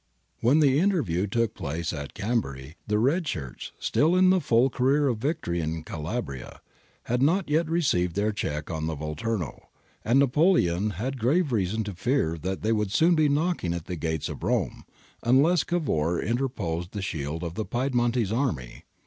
[0.01, 0.03] ^
[0.43, 5.07] When the interview took place at Chambery the red shirts, still in the full career
[5.07, 6.59] of victory in Calabria,
[7.03, 9.67] had not yet received their check on the Volturno,
[10.03, 13.95] and Napoleon had grave reason to fear that they would soon be knocking at the
[13.95, 14.85] gates of Rome,
[15.21, 18.85] unless Cavour inter posed the shield of the Piedmontese army.